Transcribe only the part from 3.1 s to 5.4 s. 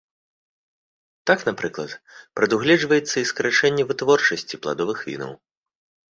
і скарачэнне вытворчасці пладовых вінаў.